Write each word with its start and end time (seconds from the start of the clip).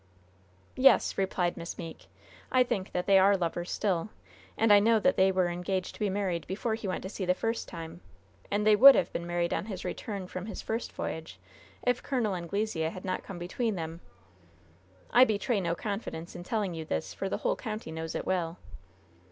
"Yes," 0.75 1.15
replied 1.15 1.55
Miss 1.55 1.77
Meeke. 1.77 2.07
"I 2.51 2.63
think 2.63 2.91
that 2.91 3.05
they 3.05 3.19
are 3.19 3.37
lovers 3.37 3.69
still. 3.69 4.09
And 4.57 4.73
I 4.73 4.79
know 4.79 4.99
that 4.99 5.15
they 5.15 5.31
were 5.31 5.47
engaged 5.47 5.93
to 5.93 5.99
be 5.99 6.09
married 6.09 6.47
before 6.47 6.73
he 6.73 6.87
went 6.87 7.03
to 7.03 7.09
sea 7.09 7.23
the 7.23 7.35
first 7.35 7.67
time, 7.67 8.01
and 8.49 8.65
they 8.65 8.75
would 8.75 8.95
have 8.95 9.13
been 9.13 9.27
married 9.27 9.53
on 9.53 9.65
his 9.65 9.85
return 9.85 10.25
from 10.25 10.47
his 10.47 10.59
first 10.59 10.91
voyage 10.91 11.39
if 11.83 12.01
Col. 12.01 12.33
Anglesea 12.33 12.89
had 12.89 13.05
not 13.05 13.21
come 13.21 13.37
between 13.37 13.75
them. 13.75 14.01
I 15.11 15.23
betray 15.23 15.61
no 15.61 15.75
confidence 15.75 16.35
in 16.35 16.41
telling 16.43 16.73
you 16.73 16.83
this, 16.83 17.13
for 17.13 17.29
the 17.29 17.37
whole 17.37 17.55
county 17.55 17.91
knows 17.91 18.15
it 18.15 18.25
well." 18.25 18.57